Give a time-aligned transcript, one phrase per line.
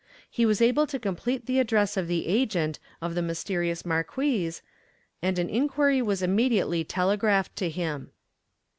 [0.31, 4.63] He was able to complete the address of the agent of the mysterious marquise,
[5.21, 8.09] and an inquiry was immediately telegraphed to him.